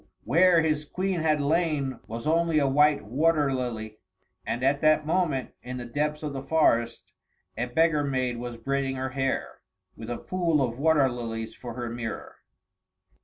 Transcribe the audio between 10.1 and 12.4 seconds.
pool of water lilies for her mirror.